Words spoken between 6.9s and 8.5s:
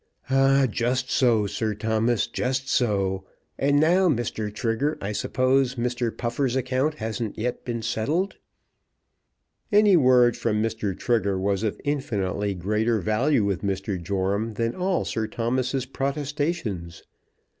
hasn't yet been settled."